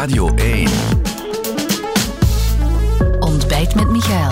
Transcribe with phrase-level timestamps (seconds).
[0.00, 0.68] Radio 1.
[3.18, 4.30] Ontbijt met Michael.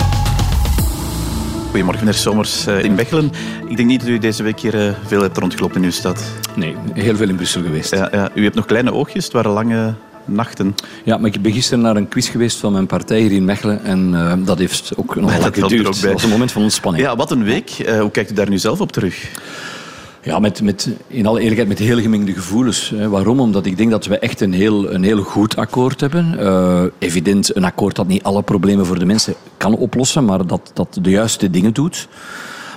[1.65, 3.31] Goedemorgen, meneer Somers eh, in Bechelen.
[3.67, 6.23] Ik denk niet dat u deze week hier eh, veel hebt rondgelopen in uw stad.
[6.55, 7.91] Nee, heel veel in Brussel geweest.
[7.91, 8.29] Ja, ja.
[8.33, 9.93] U hebt nog kleine oogjes, het waren lange
[10.25, 10.75] nachten.
[11.03, 13.83] Ja, maar ik ben gisteren naar een quiz geweest van mijn partij hier in Mechelen.
[13.83, 16.01] En uh, dat heeft ook nog lang geduurd.
[16.01, 17.05] Dat was een moment van ontspanning.
[17.05, 17.79] Ja, wat een week.
[17.79, 19.31] Uh, hoe kijkt u daar nu zelf op terug?
[20.21, 22.93] Ja, met, met, in alle eerlijkheid met heel gemengde gevoelens.
[23.09, 23.39] Waarom?
[23.39, 26.35] Omdat ik denk dat we echt een heel, een heel goed akkoord hebben.
[26.39, 30.71] Uh, evident een akkoord dat niet alle problemen voor de mensen kan oplossen, maar dat,
[30.73, 32.07] dat de juiste dingen doet.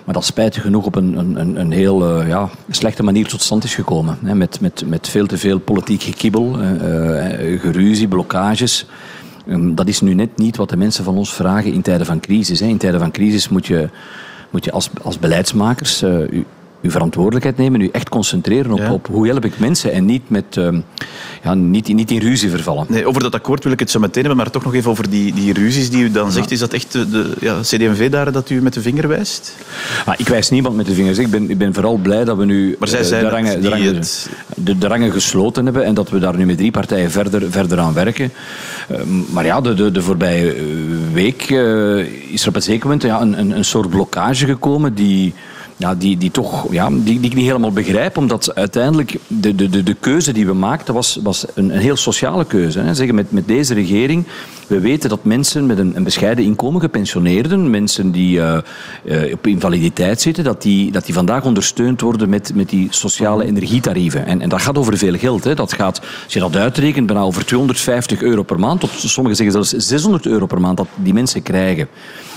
[0.05, 3.65] Maar dat spijtig genoeg op een, een, een heel uh, ja, slechte manier tot stand
[3.65, 4.19] is gekomen.
[4.25, 8.87] Hè, met, met, met veel te veel politiek gekibbel, uh, geruzie, blokkages.
[9.47, 12.21] Um, dat is nu net niet wat de mensen van ons vragen in tijden van
[12.21, 12.61] crisis.
[12.61, 13.89] In tijden van crisis moet je,
[14.51, 16.05] moet je als, als beleidsmakers
[16.83, 18.93] uw verantwoordelijkheid nemen, u echt concentreren op, ja.
[18.93, 20.69] op hoe help ik mensen en niet, met, uh,
[21.43, 22.87] ja, niet, niet in ruzie vervallen.
[22.89, 25.11] Nee, over dat akkoord wil ik het zo meteen hebben, maar toch nog even over
[25.11, 26.33] die, die ruzies die u dan ja.
[26.33, 26.51] zegt.
[26.51, 29.57] Is dat echt de, de ja, CD&V daar dat u met de vinger wijst?
[30.05, 31.21] Ah, ik wijs niemand met de vinger.
[31.21, 33.69] Ik ben, ik ben vooral blij dat we nu maar zij zijn de, rangen, de,
[33.69, 34.31] rangen, het...
[34.57, 37.79] de, de, rangen gesloten hebben en dat we daar nu met drie partijen verder, verder
[37.79, 38.33] aan werken.
[38.91, 38.99] Uh,
[39.31, 40.57] maar ja, de, de, de voorbije
[41.13, 44.95] week uh, is er op een zeker moment ja, een, een, een soort blokkage gekomen
[44.95, 45.35] die
[45.77, 48.17] ja, die, die, toch, ja, die, die ik niet helemaal begrijp.
[48.17, 51.97] Omdat uiteindelijk de, de, de, de keuze die we maakten was, was een, een heel
[51.97, 52.81] sociale keuze.
[52.81, 52.95] Hè.
[52.95, 54.27] Zeggen, met, met deze regering,
[54.67, 58.59] we weten dat mensen met een, een bescheiden inkomen, gepensioneerden, mensen die uh,
[59.05, 63.45] uh, op invaliditeit zitten, dat die, dat die vandaag ondersteund worden met, met die sociale
[63.45, 64.27] energietarieven.
[64.27, 65.45] En, en dat gaat over veel geld.
[65.45, 65.55] Hè.
[65.55, 68.81] Dat gaat, als je dat uitrekent, bijna over 250 euro per maand.
[68.81, 71.89] Tot, sommigen zeggen zelfs 600 euro per maand dat die mensen krijgen.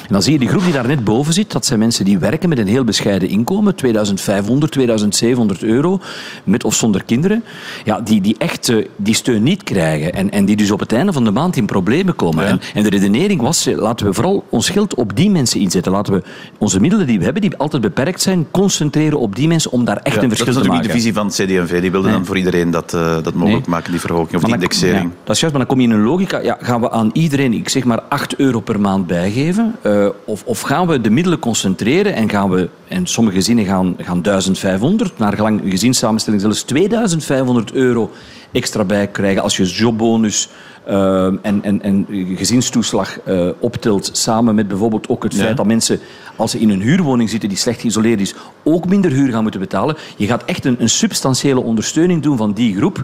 [0.07, 2.17] En dan zie je die groep die daar net boven zit, dat zijn mensen die
[2.17, 5.99] werken met een heel bescheiden inkomen, 2500, 2700 euro,
[6.43, 7.43] met of zonder kinderen,
[7.83, 11.13] ja, die, die echt die steun niet krijgen en, en die dus op het einde
[11.13, 12.43] van de maand in problemen komen.
[12.43, 12.49] Ja.
[12.49, 15.91] En, en, de redenering was, laten we vooral ons geld op die mensen inzetten.
[15.91, 16.23] Laten we
[16.57, 19.97] onze middelen die we hebben, die altijd beperkt zijn, concentreren op die mensen om daar
[19.97, 20.71] echt ja, een verschil te maken.
[20.71, 21.81] Dat is natuurlijk niet de visie van het CD&V.
[21.81, 22.19] Die wilden nee.
[22.19, 23.75] dan voor iedereen dat, uh, dat mogelijk nee.
[23.75, 25.03] maken, die verhoging of die indexering.
[25.03, 26.39] Ja, dat is juist, maar dan kom je in een logica.
[26.39, 29.75] Ja, gaan we aan iedereen, ik zeg maar, 8 euro per maand bijgeven?
[29.83, 29.94] Uh,
[30.25, 34.21] of, of, gaan we de middelen concentreren en gaan we, en sommige gezinnen gaan, gaan
[34.21, 38.11] 1500, naar gelang gezinssamenstelling zelfs 2500 euro
[38.51, 40.49] extra bij krijgen als je jobbonus
[40.87, 45.99] uh, en, en, en gezinstoeslag uh, optelt, samen met bijvoorbeeld ook het feit dat mensen,
[46.35, 49.59] als ze in een huurwoning zitten die slecht geïsoleerd is, ook minder huur gaan moeten
[49.59, 49.95] betalen.
[50.17, 53.03] Je gaat echt een, een substantiële ondersteuning doen van die groep.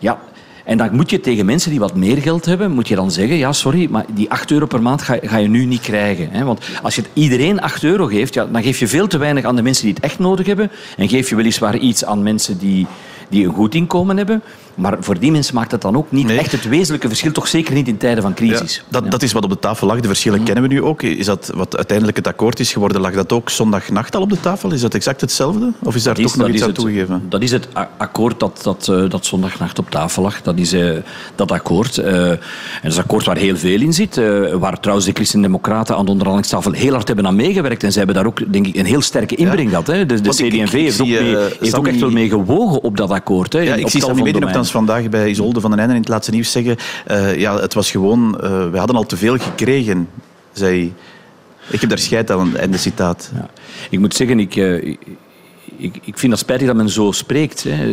[0.00, 0.20] Ja,
[0.64, 3.36] en dan moet je tegen mensen die wat meer geld hebben, moet je dan zeggen,
[3.36, 6.28] ja sorry, maar die 8 euro per maand ga, ga je nu niet krijgen.
[6.30, 6.44] Hè?
[6.44, 9.56] Want als je iedereen 8 euro geeft, ja, dan geef je veel te weinig aan
[9.56, 10.70] de mensen die het echt nodig hebben.
[10.96, 12.86] En geef je weliswaar iets aan mensen die,
[13.32, 14.42] die een goed inkomen hebben.
[14.74, 16.38] Maar voor die mensen maakt het dan ook niet nee.
[16.38, 17.32] echt het wezenlijke verschil.
[17.32, 18.76] Toch zeker niet in tijden van crisis.
[18.76, 19.10] Ja, dat, ja.
[19.10, 20.00] dat, is wat op de tafel lag.
[20.00, 20.44] De verschillen mm.
[20.44, 21.02] kennen we nu ook.
[21.02, 23.00] Is dat wat uiteindelijk het akkoord is geworden?
[23.00, 24.72] Lag dat ook zondagnacht al op de tafel?
[24.72, 25.72] Is dat exact hetzelfde?
[25.82, 27.22] Of is daar dat toch is, nog iets aan toegegeven?
[27.28, 30.42] Dat is het akkoord dat, dat, uh, dat zondagnacht op tafel lag.
[30.42, 30.96] Dat is uh,
[31.34, 31.98] dat akkoord.
[31.98, 32.38] Uh, en
[32.82, 34.20] dat is een akkoord waar heel veel in zit.
[34.58, 37.82] waar trouwens de Christen-Democraten aan de onderhandelingstafel heel hard hebben aan meegewerkt.
[37.82, 39.86] En zij hebben daar ook denk ik, een heel sterke inbreng gehad.
[39.86, 40.06] Hè.
[40.06, 43.21] De, de CD&V heeft, ook, mee, heeft ook echt wel mee gewogen op dat akkoord.
[43.24, 46.08] Hè, ja, ik zie Sammy Medin nogthans vandaag bij Isolde van den Einde in het
[46.08, 46.76] laatste nieuws zeggen...
[47.10, 48.38] Uh, ja, het was gewoon...
[48.42, 50.08] Uh, we hadden al te veel gekregen,
[50.52, 50.94] zei
[51.70, 53.30] Ik heb daar scheid aan, einde citaat.
[53.34, 53.48] Ja.
[53.90, 54.56] Ik moet zeggen, ik...
[54.56, 54.96] Uh,
[55.76, 57.64] ik, ik, vind het spijtig dat men zo spreekt.
[57.68, 57.86] Hè.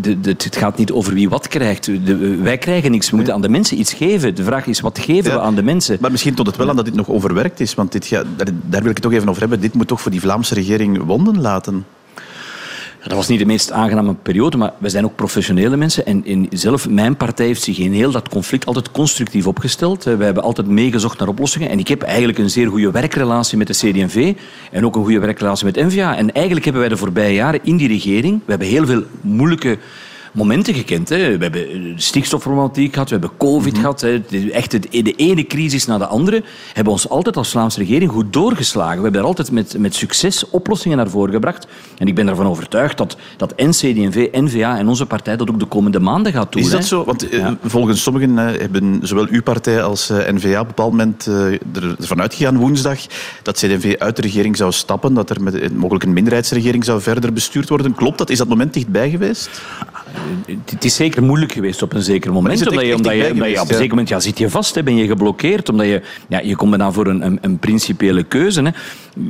[0.00, 1.84] De, de, het gaat niet over wie wat krijgt.
[2.06, 3.10] De, wij krijgen niks.
[3.10, 4.34] We moeten aan de mensen iets geven.
[4.34, 5.98] De vraag is, wat geven ja, we aan de mensen?
[6.00, 7.74] Maar misschien tot het wel aan dat dit nog overwerkt is.
[7.74, 9.60] Want dit daar, daar wil ik het toch even over hebben.
[9.60, 11.86] Dit moet toch voor die Vlaamse regering wonden laten?
[13.04, 16.06] Dat was niet de meest aangename periode, maar we zijn ook professionele mensen.
[16.06, 20.04] En in zelf, mijn partij heeft zich in heel dat conflict altijd constructief opgesteld.
[20.04, 21.68] We hebben altijd meegezocht naar oplossingen.
[21.68, 24.34] En ik heb eigenlijk een zeer goede werkrelatie met de CD&V
[24.70, 26.16] en ook een goede werkrelatie met NVA.
[26.16, 29.78] En eigenlijk hebben wij de voorbije jaren in die regering, we hebben heel veel moeilijke
[30.34, 31.08] momenten gekend.
[31.08, 31.16] Hè.
[31.16, 33.94] We hebben de stikstofproblematiek gehad, we hebben covid mm -hmm.
[33.96, 34.00] gehad.
[34.00, 34.50] Hè.
[34.50, 34.70] Echt
[35.04, 36.42] de ene crisis na de andere.
[36.72, 38.96] Hebben ons altijd als Vlaamse regering goed doorgeslagen.
[38.96, 41.66] We hebben daar altijd met, met succes oplossingen naar voren gebracht.
[41.98, 45.66] En ik ben ervan overtuigd dat, dat NCDNV, NVA en onze partij dat ook de
[45.66, 46.62] komende maanden gaat doen.
[46.62, 46.86] Is dat hè.
[46.86, 47.04] zo?
[47.04, 47.56] Want ja.
[47.64, 51.30] volgens sommigen hebben zowel uw partij als NVA op een bepaald moment
[52.00, 52.98] ervan uitgegaan woensdag
[53.42, 57.32] dat CDV uit de regering zou stappen, dat er met mogelijk een minderheidsregering zou verder
[57.32, 57.94] bestuurd worden.
[57.94, 58.30] Klopt dat?
[58.30, 59.50] Is dat moment dichtbij geweest?
[60.70, 62.58] Het is zeker moeilijk geweest op een zeker moment.
[62.58, 64.50] Omdat echt- je, omdat je, dichtbij omdat je op een zeker moment ja, zit je
[64.50, 65.68] vast, hè, ben je geblokkeerd.
[65.68, 68.62] Omdat je, ja, je komt dan voor een, een, een principiële keuze.
[68.62, 68.70] Hè.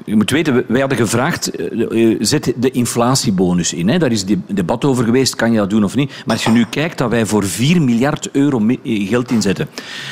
[0.05, 3.89] Je moet weten, we- wij hadden gevraagd, eh, eh, zet de inflatiebonus in.
[3.89, 3.99] Hè.
[3.99, 6.11] Daar is de- debat over geweest, kan je dat doen of niet.
[6.27, 9.69] Maar als je nu kijkt dat wij voor 4 miljard euro eh, geld inzetten,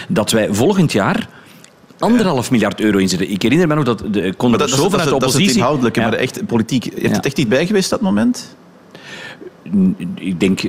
[0.08, 1.28] dat wij volgend jaar...
[1.98, 3.30] Anderhalf miljard euro inzetten.
[3.30, 5.22] Ik herinner me nog dat de kon Maar dat, zo vanuit de dat is het
[5.24, 5.56] oppositie.
[5.56, 6.08] inhoudelijke, Ja.
[6.08, 6.84] maar echt politiek.
[6.84, 7.10] Heeft Ja.
[7.10, 8.56] het echt dichtbij geweest, dat moment?
[10.14, 10.60] Ik denk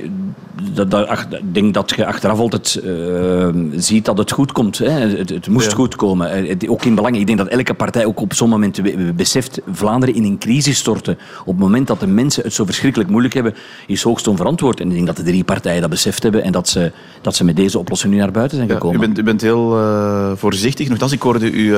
[0.74, 4.78] dat, dat, denk dat je achteraf altijd eh, ziet dat het goed komt.
[4.78, 4.90] Hè.
[4.90, 5.74] Het, het moest Ja.
[5.76, 6.30] goed komen.
[6.30, 7.16] Eh, het- ook in belang.
[7.18, 10.78] Ik denk dat elke partij ook op zo'n moment be- beseft Vlaanderen in een crisis
[10.78, 11.18] storten.
[11.40, 13.54] Op het moment dat de mensen het zo verschrikkelijk moeilijk hebben,
[13.86, 14.80] is hoogst onverantwoord.
[14.80, 17.44] En ik denk dat de drie partijen dat beseft hebben en dat ze, dat ze
[17.44, 18.96] met deze oplossing nu naar buiten zijn Ja, gekomen.
[18.96, 20.88] u, bent, u bent heel eh, voorzichtig.
[20.88, 21.74] Nogthans, ik hoorde u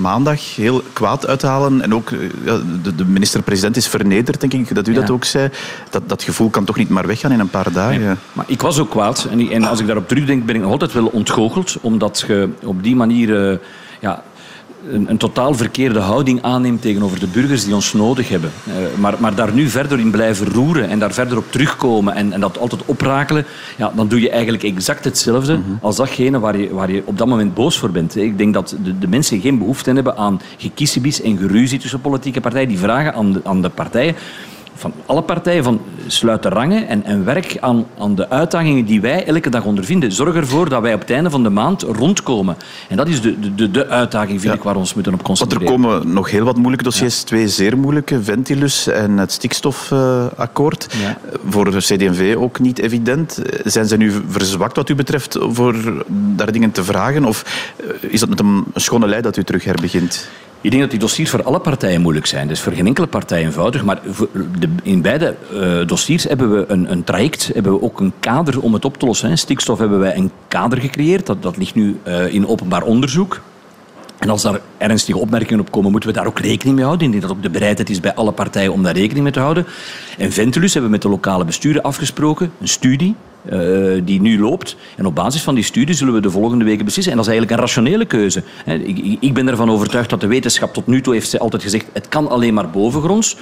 [0.00, 1.82] maandag heel kwaad uithalen.
[1.82, 2.10] En ook
[2.44, 5.14] ja, de, de minister-president is vernederd, denk ik, dat u dat Ja.
[5.14, 5.48] ook zei.
[5.90, 8.02] Dat, dat gevoel kan toch niet maar weggaan in een paar dagen?
[8.32, 9.26] Maar ik was ook kwaad.
[9.30, 11.76] En, ik- en als ik daarop terugdenk, ben ik nog altijd wel ontgoocheld.
[11.80, 13.58] Omdat je op die manier eh,
[14.00, 14.22] ja,
[14.90, 18.50] een, een totaal verkeerde houding aanneemt tegenover de burgers die ons nodig hebben.
[18.66, 22.32] Eh, maar, maar daar nu verder in blijven roeren en daar verder op terugkomen en,
[22.32, 23.44] en dat altijd oprakelen,
[23.76, 27.26] ja, dan doe je eigenlijk exact hetzelfde als datgene waar je, waar je op dat
[27.26, 28.16] moment boos voor bent.
[28.16, 32.40] Ik denk dat de, de mensen geen behoefte hebben aan gekiesebis en geruzie tussen politieke
[32.40, 32.68] partijen.
[32.68, 34.14] Die vragen aan de, aan de partijen
[34.78, 39.00] van alle partijen van sluit de rangen en, en werk aan, aan de uitdagingen die
[39.00, 40.12] wij elke dag ondervinden.
[40.12, 42.56] Zorg ervoor dat wij op het einde van de maand rondkomen.
[42.88, 44.58] En dat is de, de- de, uitdaging, vind Ja.
[44.58, 45.80] ik, waar we ons moeten op Want er concentreren.
[45.82, 47.22] komen nog heel wat moeilijke dossiers.
[47.22, 50.86] Twee zeer moeilijke, Ventilus en het stikstofakkoord.
[51.02, 51.18] Ja.
[51.48, 53.42] Voor de CD&V ook niet evident.
[53.64, 57.24] Zijn ze nu verzwakt wat u betreft voor daar dingen te vragen?
[57.24, 57.44] Of
[57.76, 60.28] eh, is dat met een schone lei dat u terug herbegint?
[60.60, 62.48] Ik denk dat die dossiers voor alle partijen moeilijk zijn.
[62.48, 63.84] Dus voor geen enkele partij eenvoudig.
[63.84, 64.00] Maar
[64.82, 68.72] in beide eh, dossiers hebben we een, een traject, hebben we ook een kader om
[68.72, 69.38] het op te lossen.
[69.38, 71.26] Stikstof hebben wij een kader gecreëerd.
[71.26, 73.40] Dat, dat ligt nu eh, in openbaar onderzoek.
[74.18, 77.06] En als daar ernstige opmerkingen op komen, moeten we daar ook rekening mee houden.
[77.06, 79.40] Ik denk dat ook de bereidheid is bij alle partijen om daar rekening mee te
[79.40, 79.66] houden.
[80.18, 83.14] En Ventilus hebben we met de lokale besturen afgesproken, een studie
[83.44, 83.58] eh,
[84.04, 84.76] die nu loopt.
[84.96, 87.12] En op basis van die studie zullen we de volgende weken beslissen.
[87.12, 88.42] En dat is eigenlijk een rationele keuze.
[88.66, 92.08] Ik- ik ben ervan overtuigd dat de wetenschap tot nu toe heeft altijd gezegd het
[92.08, 93.36] kan alleen maar bovengronds.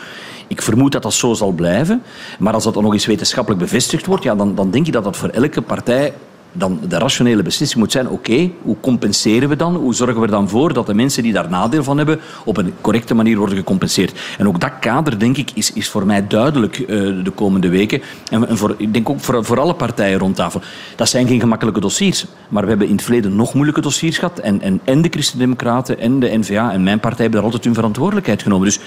[0.49, 2.03] Ik vermoed dat dat zo zal blijven.
[2.39, 5.05] Maar als dat dan nog eens wetenschappelijk bevestigd wordt, ja, dan, dan denk ik dat
[5.05, 6.13] dat voor elke partij
[6.59, 9.75] dan de rationele beslissing moet zijn, oké, hoe compenseren we dan?
[9.75, 12.57] Hoe zorgen we er dan voor dat de mensen die daar nadeel van hebben op
[12.57, 14.21] een correcte manier worden gecompenseerd?
[14.39, 16.87] En ook dat kader, denk ik, is, is voor mij duidelijk eh,
[17.25, 18.03] de komende weken.
[18.31, 20.61] En, voor, ik denk ook voor, voor alle partijen rond tafel.
[20.97, 22.27] Dat zijn geen gemakkelijke dossiers.
[22.49, 24.39] Maar we hebben in het verleden nog moeilijke dossiers gehad.
[24.39, 27.75] En, en, en de Christen-Democraten en de N-VA en mijn partij hebben daar altijd hun
[27.75, 28.67] verantwoordelijkheid genomen.
[28.67, 28.81] Dus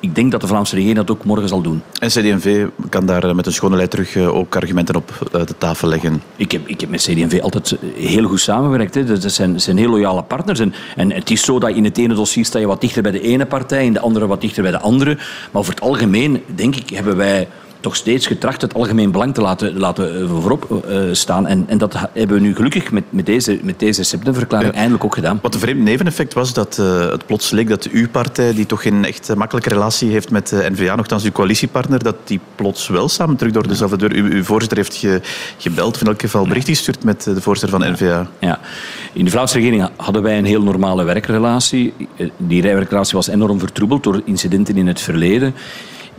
[0.00, 1.82] ik denk dat de Vlaamse regering dat ook morgen zal doen.
[2.00, 5.46] En CD&V kan daar eh, met een schone lei terug eh, ook argumenten op eh,
[5.46, 6.22] de tafel leggen.
[6.36, 8.94] Ik heb, ik heb met CD&V altijd heel goed samengewerkt.
[8.94, 9.04] Hè.
[9.04, 10.60] Dat zijn, zijn heel loyale partners.
[10.60, 13.12] En, en het is zo dat in het ene dossier sta je wat dichter bij
[13.12, 15.14] de ene partij, in de andere wat dichter bij de andere.
[15.14, 17.48] Maar over het algemeen, denk ik, hebben wij
[17.80, 21.46] toch steeds getracht het algemeen belang te laten, laten eh, voorop eh, staan.
[21.46, 24.76] En, en dat hebben we nu gelukkig met, met deze, met deze septemberverklaring Ja.
[24.78, 25.38] eindelijk ook gedaan.
[25.42, 28.82] Wat een vreemd neveneffect was dat eh, het plots leek dat uw partij, die toch
[28.82, 33.08] geen echt makkelijke relatie heeft met de N-VA, nogthans uw coalitiepartner, dat die plots wel
[33.08, 34.12] samen terug door dezelfde deur.
[34.12, 35.20] Uw, uw voorzitter heeft ge-
[35.58, 38.26] gebeld, of in elk geval bericht gestuurd met de voorzitter van N-VA.
[38.38, 38.60] Ja.
[39.12, 41.92] In de Vlaamse regering hadden wij een heel normale werkrelatie.
[42.36, 45.54] Die werkrelatie was enorm vertroebeld door incidenten in het verleden.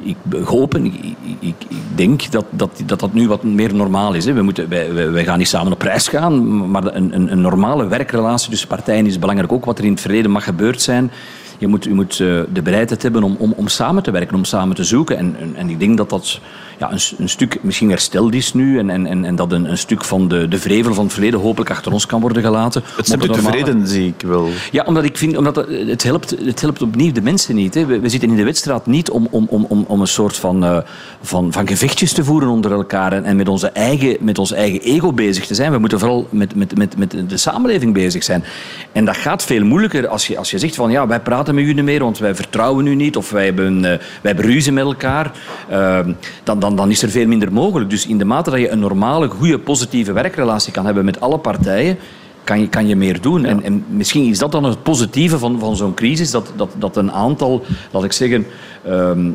[0.01, 1.55] Ik hoop en ik, ik,
[1.95, 4.25] denk dat dat, dat dat nu wat meer normaal is.
[4.25, 4.33] Hè.
[4.33, 7.87] We moeten, wij, wij, gaan niet samen op reis gaan, maar een, een, een normale
[7.87, 9.51] werkrelatie tussen partijen is belangrijk.
[9.51, 11.11] Ook wat er in het verleden mag gebeurd zijn.
[11.57, 14.45] Je moet, je moet eh, de bereidheid hebben om, om, om samen te werken, om
[14.45, 15.17] samen te zoeken.
[15.17, 16.39] En, en, en ik denk dat dat
[16.79, 20.03] ja, een, een stuk misschien hersteld is nu en, en, en, dat een, een stuk
[20.03, 22.83] van de, de vrevel van het verleden hopelijk achter ons kan worden gelaten.
[22.95, 24.49] Het stemt u normale- tevreden, zie ik wel.
[24.71, 27.73] ja, omdat ik vind, omdat het, het, helpt, het helpt opnieuw de mensen niet.
[27.73, 27.85] Hè.
[27.85, 30.63] We, we zitten in de wedstrijd niet om, om, om, om, om een soort van,
[30.63, 30.77] eh,
[31.21, 34.81] van, van gevechtjes te voeren onder elkaar en, en met, onze eigen, met ons eigen
[34.81, 35.71] ego bezig te zijn.
[35.71, 38.43] We moeten vooral met, met, met, met de samenleving bezig zijn.
[38.91, 41.63] En dat gaat veel moeilijker als je, als je zegt van ja, wij praten met
[41.63, 44.71] u niet meer, want wij vertrouwen u niet of wij hebben, eh, wij hebben ruzie
[44.71, 45.31] met elkaar.
[45.69, 45.99] Eh,
[46.43, 47.89] dan, dan, dan is er veel minder mogelijk.
[47.89, 51.37] Dus in de mate dat je een normale, goede, positieve werkrelatie kan hebben met alle
[51.37, 51.97] partijen,
[52.49, 53.45] kan, je, kan je meer doen.
[53.45, 56.97] En, en misschien is dat dan het positieve van, van zo'n crisis, dat, dat, dat
[56.97, 58.45] een aantal, laat ik zeggen,
[58.85, 59.29] ehm,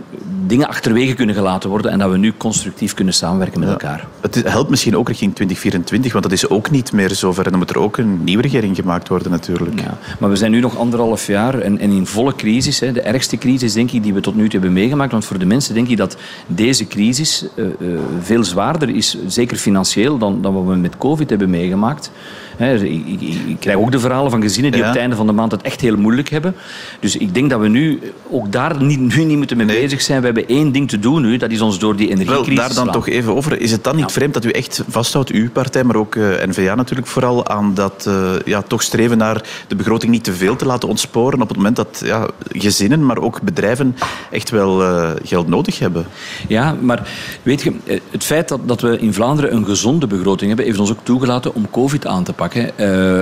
[0.47, 4.06] dingen achterwege kunnen gelaten worden en dat we nu constructief kunnen samenwerken met elkaar.
[4.21, 7.44] Het helpt misschien ook richting 2024, want dat is ook niet meer zover.
[7.44, 9.80] En dan moet er ook een nieuwe regering gemaakt worden natuurlijk.
[9.80, 12.80] Ja, maar we zijn nu nog anderhalf jaar en, en in volle crisis.
[12.80, 15.12] Hè, de ergste crisis denk ik die we tot nu toe hebben meegemaakt.
[15.12, 16.16] Want voor de mensen denk ik dat
[16.47, 21.30] deze crisis uh, uh, veel zwaarder is, zeker financieel, dan, dan wat we met COVID
[21.30, 22.11] hebben meegemaakt.
[22.58, 25.32] Ik, ik, ik, krijg ook de verhalen van gezinnen die op het einde van de
[25.32, 26.54] maand het echt heel moeilijk hebben.
[27.00, 30.20] Dus ik denk dat we nu ook daar niet, nu niet moeten mee bezig zijn.
[30.20, 32.84] We hebben één ding te doen nu, dat is ons door die energiecrisis Wel, daar
[32.84, 33.61] dan toch even over.
[33.61, 36.75] Is het dan niet vreemd dat u echt vasthoudt, uw partij, maar ook uh, N-VA
[36.75, 40.66] natuurlijk vooral, aan dat uh, ja, toch streven naar de begroting niet te veel te
[40.66, 43.96] laten ontsporen op het moment dat ja, gezinnen, maar ook bedrijven
[44.30, 46.06] echt wel uh, geld nodig hebben?
[46.49, 47.08] Ja, maar
[47.42, 47.73] weet je,
[48.11, 51.54] het feit dat, dat we in Vlaanderen een gezonde begroting hebben, heeft ons ook toegelaten
[51.54, 52.43] om COVID aan te pakken.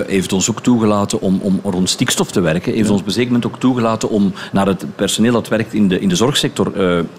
[0.06, 2.72] Heeft ons ook toegelaten om, om rond stikstof te werken.
[2.72, 2.92] Heeft ja.
[2.92, 6.00] ons op een zeker moment ook toegelaten om naar het personeel dat werkt in de,
[6.00, 6.72] in de zorgsector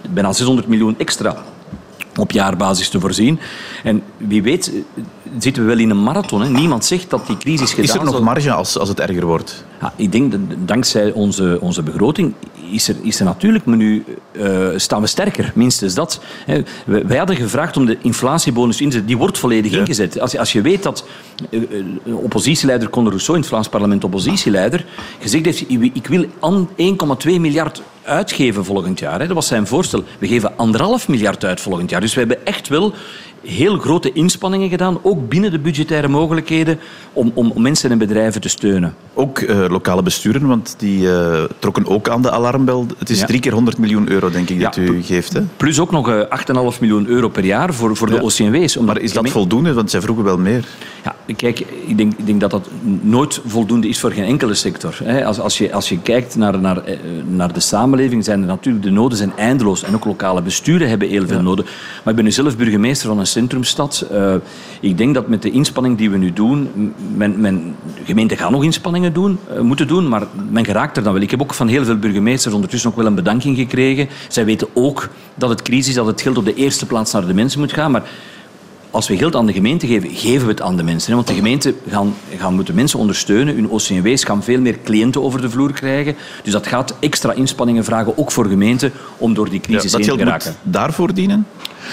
[0.09, 1.43] bijna 600 miljoen extra
[2.15, 3.39] op jaarbasis te voorzien.
[3.83, 4.71] En wie weet
[5.37, 6.41] zitten we wel in een marathon.
[6.41, 6.49] Hè.
[6.49, 7.93] Niemand zegt dat die crisis gedaan is.
[7.93, 9.65] er nog marge als, als het erger wordt?
[9.81, 12.33] Ja, ik denk, dat dankzij onze, onze begroting
[12.73, 16.21] is er, is er natuurlijk, maar nu uh, staan we sterker, minstens dat.
[16.45, 16.61] Hè.
[16.85, 19.07] Wij hadden gevraagd om de inflatiebonus in te zetten.
[19.07, 19.79] Die wordt volledig ja.
[19.79, 20.19] ingezet.
[20.19, 21.05] Als, als je weet dat
[21.49, 24.85] uh, oppositieleider Conor Rousseau in het Vlaams parlement, oppositieleider,
[25.19, 26.29] gezegd heeft, ik wil 1,2
[27.39, 29.19] miljard uitgeven volgend jaar.
[29.19, 29.25] Hè.
[29.25, 30.03] Dat was zijn voorstel.
[30.19, 32.01] We geven anderhalf miljard uit volgend jaar.
[32.01, 32.93] Dus we hebben echt wel
[33.45, 36.79] heel grote inspanningen gedaan, ook binnen de budgettaire mogelijkheden,
[37.13, 38.95] om, om, om mensen en bedrijven te steunen.
[39.13, 42.85] Ook uh, lokale besturen, want die uh, trokken ook aan de alarmbel.
[42.97, 43.25] Het is ja.
[43.25, 45.33] drie keer 100 miljoen euro, denk ik, ja, dat u geeft.
[45.33, 45.41] Hè?
[45.57, 46.21] Plus ook nog uh,
[46.73, 48.15] 8,5 miljoen euro per jaar voor, voor ja.
[48.15, 48.77] de OCMW's.
[48.77, 49.73] Maar is dat voldoende?
[49.73, 50.65] Want zij vroegen wel meer.
[51.03, 52.69] Ja, kijk, ik denk, ik denk dat dat
[53.01, 55.23] nooit voldoende is voor geen enkele sector.
[55.25, 56.81] Als, als, je, als je kijkt naar, naar,
[57.27, 59.83] naar de samenleving, zijn er natuurlijk de noden zijn eindeloos.
[59.83, 61.65] En ook lokale besturen hebben heel veel noden.
[61.65, 64.05] Maar ik ben nu zelf burgemeester van een centrumstad.
[64.11, 64.35] Uh,
[64.79, 66.69] ik denk dat met de inspanning die we nu doen,
[67.15, 67.75] men,
[68.05, 71.21] gemeente gaat nog inspanningen doen, uh, moeten doen, maar men geraakt er dan wel.
[71.21, 74.07] Ik heb ook van heel veel burgemeesters ondertussen ook wel een bedanking gekregen.
[74.27, 77.33] Zij weten ook dat het crisis, dat het geld op de eerste plaats naar de
[77.33, 78.03] mensen moet gaan, maar
[78.93, 81.15] als we geld aan de gemeente geven, geven we het aan de mensen.
[81.15, 83.55] Want de gemeenten gaan, gaan moeten mensen ondersteunen.
[83.55, 86.15] Hun OCMW's gaan veel meer cliënten over de vloer krijgen.
[86.43, 90.07] Dus dat gaat extra inspanningen vragen, ook voor gemeenten, om door die crisis ja, heen
[90.07, 90.55] te geraken.
[90.63, 91.47] Daarvoor dienen?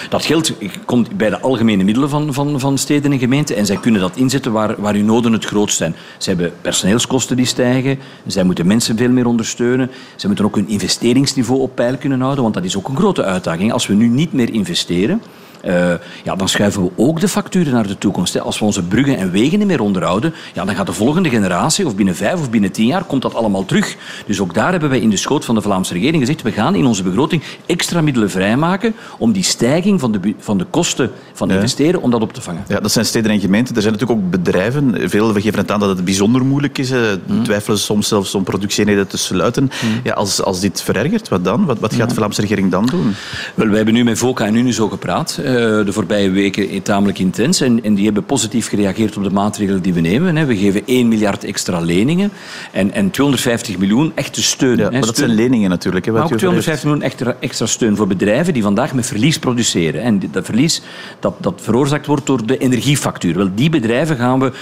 [0.09, 0.53] Dat geld
[0.85, 4.17] komt bij de algemene middelen van, van, van steden en gemeenten en zij kunnen dat
[4.17, 5.95] inzetten waar, waar hun noden het grootst zijn.
[6.19, 10.69] Ze hebben personeelskosten die stijgen, zij moeten mensen veel meer ondersteunen, zij moeten ook hun
[10.69, 13.73] investeringsniveau op peil kunnen houden, want dat is ook een grote uitdaging.
[13.73, 15.23] Als we nu niet meer investeren,
[15.65, 15.93] uh,
[16.25, 18.35] ja, dan schuiven we ook de facturen naar de toekomst.
[18.35, 18.41] Hè.
[18.41, 21.87] Als we onze bruggen en wegen niet meer onderhouden, ja, dan gaat de volgende generatie,
[21.87, 23.97] of binnen vijf of binnen tien jaar, komt dat allemaal terug.
[24.27, 26.75] Dus ook daar hebben wij in de schoot van de Vlaamse regering gezegd, we gaan
[26.75, 31.49] in onze begroting extra middelen vrijmaken om die stijging van de, van de kosten van
[31.49, 31.55] ja.
[31.55, 32.65] investeren, om dat op te vangen.
[32.69, 33.77] Ja, dat zijn steden en gemeenten.
[33.77, 35.11] Er zijn natuurlijk ook bedrijven.
[35.11, 36.91] Veel geven het aan dat het bijzonder moeilijk is.
[36.91, 37.43] Hmm.
[37.43, 39.71] Twijfelen soms zelfs om productieeenheden te sluiten.
[39.81, 40.01] Hmm.
[40.05, 41.65] Ja, als, als dit verergert, wat dan?
[41.65, 43.15] Wat, wat gaat de Vlaamse regering dan doen?
[43.55, 45.41] Wel, wij hebben nu met VOCA en Unizo gepraat
[45.85, 47.61] de voorbije weken tamelijk intens.
[47.61, 50.47] En, en, die hebben positief gereageerd op de maatregelen die we nemen.
[50.47, 52.31] We geven 1 miljard extra leningen
[52.73, 54.77] en, en 250 miljoen echte steun.
[54.77, 56.05] Ja, maar dat zijn leningen natuurlijk.
[56.05, 60.03] Hè, maar ook 250 miljoen extra, extra steun voor bedrijven die vandaag met verlies produceren.
[60.03, 60.83] En dat verlies
[61.21, 63.37] dat, dat veroorzaakt wordt door de energiefactuur.
[63.37, 64.53] Wel, die bedrijven gaan we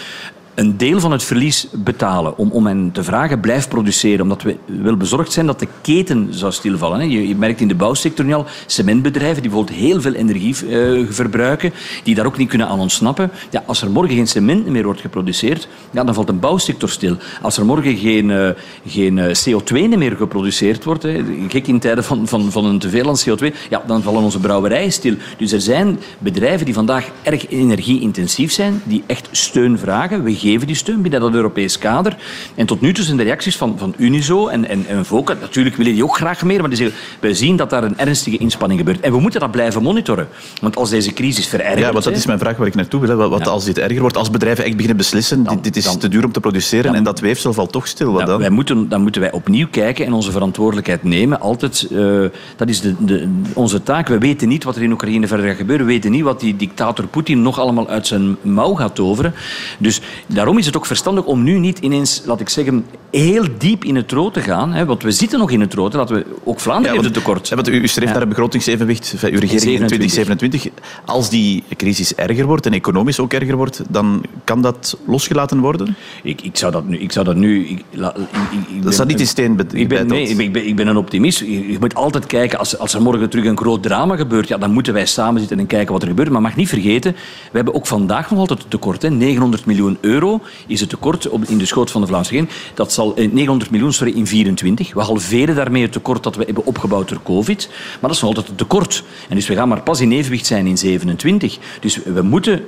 [0.58, 2.38] een deel van het verlies betalen.
[2.38, 4.20] Om, om hen te vragen, blijf produceren.
[4.20, 7.10] Omdat we wel bezorgd zijn dat de keten zou stilvallen.
[7.10, 11.06] Je, je merkt in de bouwsector nu al cementbedrijven die bijvoorbeeld heel veel energie uh,
[11.10, 11.72] verbruiken,
[12.02, 13.30] die daar ook niet kunnen aan ontsnappen.
[13.50, 17.16] Ja, als er morgen geen cement meer wordt geproduceerd, ja, dan valt de bouwsector stil.
[17.42, 18.48] Als er morgen geen, uh,
[18.86, 23.18] geen CO2 meer geproduceerd wordt, hè, gek in tijden van, van, van een teveel aan
[23.28, 25.14] CO2, ja, dan vallen onze brouwerijen stil.
[25.38, 30.22] Dus er zijn bedrijven die vandaag erg energieintensief zijn, die echt steun vragen.
[30.22, 32.16] We geven die steun binnen dat Europees kader.
[32.54, 35.04] En tot nu toe zijn de reacties van, van Unizo en, en, en
[35.40, 38.36] natuurlijk willen die ook graag meer, maar die zeggen, wij zien dat daar een ernstige
[38.36, 39.00] inspanning gebeurt.
[39.00, 40.28] En we moeten dat blijven monitoren.
[40.60, 41.78] Want als deze crisis verergert...
[41.78, 43.16] Ja, want dat is mijn vraag waar ik naartoe wil.
[43.16, 43.50] Wat, wat ja.
[43.50, 46.08] als dit erger wordt, als bedrijven echt beginnen beslissen, dan, dit, dit, is dan, te
[46.08, 48.38] duur om te produceren dan, en dat weefsel valt toch stil, wat dan?
[48.38, 51.40] Wij moeten, dan moeten wij opnieuw kijken en onze verantwoordelijkheid nemen.
[51.40, 52.24] Altijd, uh,
[52.56, 54.08] dat is de, de, onze taak.
[54.08, 55.86] We weten niet wat er in Oekraïne verder gaat gebeuren.
[55.86, 59.34] We weten niet wat die dictator Poetin nog allemaal uit zijn mouw gaat toveren.
[59.78, 60.00] Dus
[60.38, 63.96] daarom is het ook verstandig om nu niet ineens, laat ik zeggen, heel diep in
[63.96, 64.72] het rood te gaan.
[64.72, 65.94] Hè, want we zitten nog in het rood.
[65.94, 67.48] Laten we, ook Vlaanderen heeft het tekort.
[67.48, 70.66] Ja, want u streeft naar een begrotingsevenwicht, uw regering in 2027.
[71.04, 75.96] Als die crisis erger wordt en economisch ook erger wordt, dan kan dat losgelaten worden?
[76.22, 76.98] Ik, ik zou dat nu...
[76.98, 80.52] Ik zou dat nu ik, ik, dat staat niet in steen ik ben, Nee, ik
[80.52, 81.38] ben, ik ben een optimist.
[81.38, 84.72] Je, moet altijd kijken, als, als er morgen terug een groot drama gebeurt, ja, dan
[84.72, 86.30] moeten wij samen zitten en kijken wat er gebeurt.
[86.30, 87.12] Maar mag niet vergeten,
[87.50, 89.02] we hebben ook vandaag nog altijd tekort.
[89.02, 89.10] Hè.
[89.10, 90.27] 900 miljoen euro
[90.66, 92.56] is het tekort op, in de schoot van de Vlaamse regering.
[92.74, 94.94] Dat zal, 900 eh, miljoen sorry, in 24.
[94.94, 97.68] We halveren daarmee het tekort dat we hebben opgebouwd door COVID.
[97.68, 99.04] Maar dat is nog altijd een tekort.
[99.28, 101.58] En dus we gaan maar pas in evenwicht zijn in 27.
[101.80, 102.64] Dus we moeten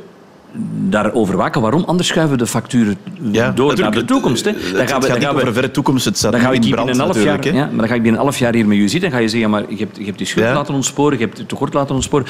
[0.89, 1.61] daarover waken.
[1.61, 1.85] Waarom?
[1.85, 2.97] Anders schuiven we de facturen
[3.55, 4.45] door naar de toekomst.
[4.45, 4.53] Hè.
[4.53, 6.05] Dan gaan we, dan gaan we verre toekomst.
[6.05, 8.21] Het staat dan ga ik binnen een half jaar, ja, maar dan ga ik binnen
[8.21, 9.01] een half jaar hier met u zitten.
[9.01, 11.39] Dan ga je zeggen, maar je hebt, je hebt die schuld laten ontsporen, je hebt
[11.39, 12.27] het tekort laten ontsporen.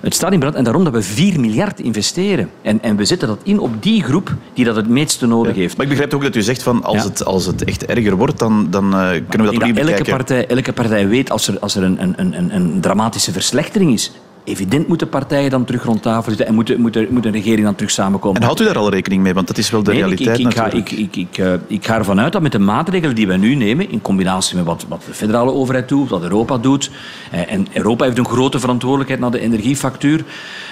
[0.00, 2.50] Het staat in brand en daarom dat we 4 miljard investeren.
[2.62, 5.76] En, en we zetten dat in op die groep die dat het meeste nodig heeft.
[5.76, 8.38] Maar ik begrijp ook dat u zegt van als, het, als het echt erger wordt,
[8.38, 11.74] dan, dan uh, kunnen we dat opnieuw elke Partij, elke partij weet als er, als
[11.74, 14.12] er een, een, een, een dramatische verslechtering is,
[14.50, 17.74] evident moeten partijen dan terug rond tafel zitten en moet, moet, moet een regering dan
[17.74, 18.40] terug samenkomen.
[18.40, 19.34] En houdt u daar al rekening mee?
[19.34, 21.98] Want dat is wel de realiteit ik, ik, ga, ik, ik, ik, uh, ik ga
[21.98, 25.02] ervan uit dat met de maatregelen die wij nu nemen, in combinatie met wat, wat
[25.06, 26.90] de federale overheid doet, wat Europa doet,
[27.30, 30.24] eh, en Europa heeft een grote verantwoordelijkheid naar de energiefactuur,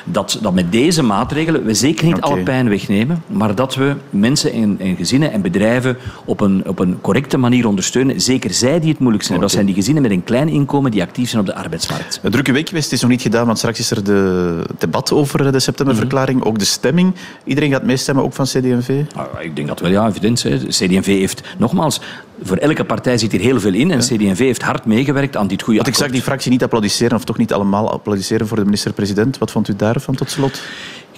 [0.04, 4.52] dat, dat met deze maatregelen we zeker niet alle pijn wegnemen, maar dat we mensen
[4.52, 8.20] en, en, gezinnen en bedrijven op een, op een correcte manier ondersteunen.
[8.20, 9.40] Zeker zij die het moeilijk zijn.
[9.40, 12.20] Dat zijn die gezinnen met een klein inkomen die actief zijn op de arbeidsmarkt.
[12.23, 15.52] Een drukke week geweest is nog niet gedaan, want straks is er de debat over
[15.52, 17.14] de septemberverklaring, ook de stemming.
[17.44, 19.02] Iedereen gaat meestemmen, ook van CD&V?
[19.14, 20.40] Ah, ik denk dat wel, ja, evident.
[20.68, 22.00] CD&V heeft, nogmaals,
[22.42, 25.62] voor elke partij zit hier heel veel in en CD&V heeft hard meegewerkt aan dit
[25.62, 28.64] goede Want ik zag die fractie niet applaudisseren, of toch niet allemaal applaudisseren voor de
[28.64, 29.38] minister-president.
[29.38, 30.60] Wat vond u daarvan tot slot?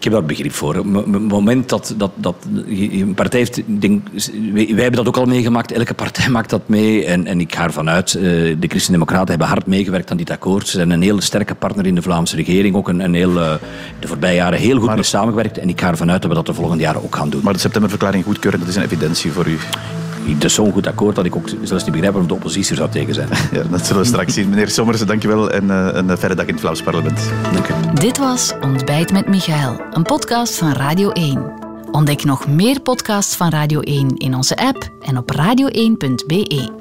[0.01, 0.77] Ik heb daar begrip voor.
[0.77, 2.35] Op het moment dat, dat, dat
[2.67, 3.63] een partij heeft...
[3.67, 4.09] Denk,
[4.53, 5.73] wij, hebben dat ook al meegemaakt.
[5.73, 7.05] Elke partij maakt dat mee.
[7.05, 8.15] En, en ik ga ervan uit.
[8.15, 8.23] Uh,
[8.61, 10.69] de Christen-Democraten hebben hard meegewerkt aan dit akkoord.
[10.69, 12.75] Ze zijn een heel sterke partner in de Vlaamse regering.
[12.75, 13.55] Ook een, een heel, uh,
[13.99, 15.59] de voorbije jaren heel goed mee samengewerkt.
[15.59, 17.41] En ik ga ervan uit dat we dat de volgende jaren ook gaan doen.
[17.45, 19.59] Maar de septemberverklaring goedkeuren, dat is een evidentie voor u?
[20.25, 22.91] Is zo'n goed akkoord dat ik ook zelfs niet begrijp waarom de oppositie er zou
[22.91, 23.29] tegen zijn.
[23.53, 24.49] Ja, dat zullen we straks zien.
[24.49, 27.21] Meneer Sommers, dankjewel en uh, een verre dag in het Vlaams parlement.
[27.53, 27.73] Dank u.
[27.95, 31.53] Dit was Ontbijt met Michael, een podcast van Radio 1.
[31.91, 36.80] Ontdek nog meer podcasts van Radio 1 in onze app en op radio1.be.